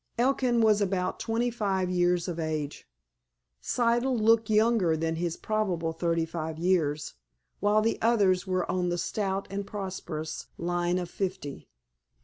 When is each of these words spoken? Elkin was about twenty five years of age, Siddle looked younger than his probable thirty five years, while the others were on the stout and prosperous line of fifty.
Elkin 0.17 0.61
was 0.61 0.81
about 0.81 1.19
twenty 1.19 1.51
five 1.51 1.87
years 1.91 2.27
of 2.27 2.39
age, 2.39 2.87
Siddle 3.61 4.19
looked 4.19 4.49
younger 4.49 4.97
than 4.97 5.17
his 5.17 5.37
probable 5.37 5.93
thirty 5.93 6.25
five 6.25 6.57
years, 6.57 7.13
while 7.59 7.83
the 7.83 7.99
others 8.01 8.47
were 8.47 8.65
on 8.71 8.89
the 8.89 8.97
stout 8.97 9.47
and 9.51 9.63
prosperous 9.67 10.47
line 10.57 10.97
of 10.97 11.07
fifty. 11.07 11.69